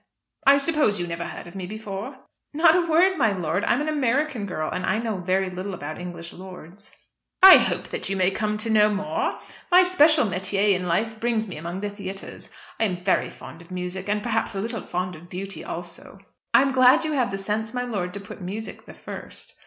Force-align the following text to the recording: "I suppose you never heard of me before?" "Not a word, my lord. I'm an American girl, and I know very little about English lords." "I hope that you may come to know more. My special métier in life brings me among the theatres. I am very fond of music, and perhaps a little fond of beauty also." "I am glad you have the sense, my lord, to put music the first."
"I 0.47 0.57
suppose 0.57 0.99
you 0.99 1.05
never 1.05 1.25
heard 1.25 1.45
of 1.45 1.53
me 1.53 1.67
before?" 1.67 2.15
"Not 2.55 2.75
a 2.75 2.87
word, 2.89 3.19
my 3.19 3.33
lord. 3.33 3.63
I'm 3.65 3.81
an 3.81 3.87
American 3.87 4.47
girl, 4.47 4.67
and 4.71 4.83
I 4.83 4.97
know 4.97 5.17
very 5.17 5.51
little 5.51 5.75
about 5.75 5.99
English 6.01 6.33
lords." 6.33 6.91
"I 7.43 7.57
hope 7.57 7.89
that 7.89 8.09
you 8.09 8.15
may 8.15 8.31
come 8.31 8.57
to 8.57 8.71
know 8.71 8.89
more. 8.89 9.37
My 9.69 9.83
special 9.83 10.25
métier 10.25 10.73
in 10.73 10.87
life 10.87 11.19
brings 11.19 11.47
me 11.47 11.55
among 11.57 11.81
the 11.81 11.89
theatres. 11.91 12.49
I 12.79 12.85
am 12.85 13.03
very 13.03 13.29
fond 13.29 13.61
of 13.61 13.69
music, 13.69 14.09
and 14.09 14.23
perhaps 14.23 14.55
a 14.55 14.59
little 14.59 14.81
fond 14.81 15.15
of 15.15 15.29
beauty 15.29 15.63
also." 15.63 16.17
"I 16.51 16.63
am 16.63 16.71
glad 16.71 17.05
you 17.05 17.11
have 17.11 17.29
the 17.29 17.37
sense, 17.37 17.71
my 17.71 17.83
lord, 17.83 18.11
to 18.15 18.19
put 18.19 18.41
music 18.41 18.87
the 18.87 18.95
first." 18.95 19.55